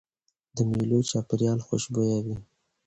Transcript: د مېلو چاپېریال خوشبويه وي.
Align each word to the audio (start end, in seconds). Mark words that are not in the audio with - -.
د 0.55 0.57
مېلو 0.71 0.99
چاپېریال 1.09 1.59
خوشبويه 1.67 2.19
وي. 2.25 2.35